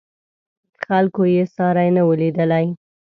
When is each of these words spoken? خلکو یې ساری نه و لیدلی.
خلکو 0.85 1.23
یې 1.33 1.43
ساری 1.55 1.89
نه 1.95 2.01
و 2.07 2.11
لیدلی. 2.21 2.65